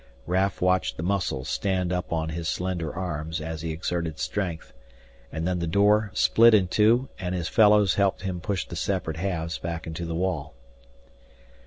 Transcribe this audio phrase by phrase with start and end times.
[0.25, 4.73] Raf watched the muscles stand up on his slender arms as he exerted strength.
[5.31, 9.17] And then the door split in two, and his fellows helped him push the separate
[9.17, 10.55] halves back into the wall.